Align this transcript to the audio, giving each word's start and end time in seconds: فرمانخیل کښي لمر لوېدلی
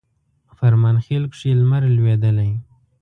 فرمانخیل 0.57 1.23
کښي 1.31 1.51
لمر 1.59 1.83
لوېدلی 1.95 2.51